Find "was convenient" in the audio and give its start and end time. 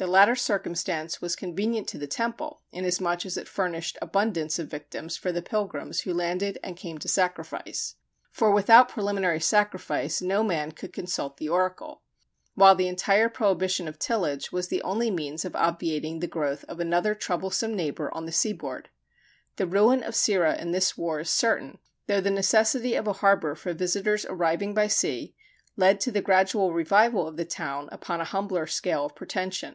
1.20-1.88